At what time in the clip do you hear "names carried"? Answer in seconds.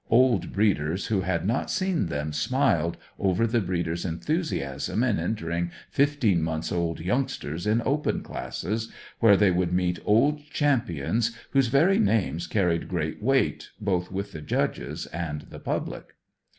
11.99-12.87